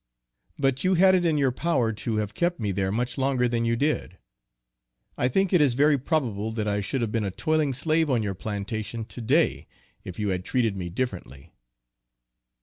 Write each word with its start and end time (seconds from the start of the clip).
But 0.57 0.83
you 0.83 0.95
had 0.95 1.13
it 1.13 1.25
in 1.25 1.37
your 1.37 1.51
power 1.51 1.93
to 1.93 2.15
have 2.15 2.33
kept 2.33 2.59
me 2.59 2.71
there 2.71 2.91
much 2.91 3.19
longer 3.19 3.47
than 3.47 3.65
you 3.65 3.75
did. 3.75 4.17
I 5.15 5.27
think 5.27 5.53
it 5.53 5.61
is 5.61 5.75
very 5.75 5.95
probable 5.95 6.51
that 6.53 6.67
I 6.67 6.81
should 6.81 7.01
have 7.01 7.11
been 7.11 7.23
a 7.23 7.29
toiling 7.29 7.71
slave 7.71 8.09
on 8.09 8.23
your 8.23 8.33
plantation 8.33 9.05
to 9.05 9.21
day, 9.21 9.67
if 10.03 10.17
you 10.17 10.29
had 10.29 10.43
treated 10.43 10.75
me 10.75 10.89
differently. 10.89 11.53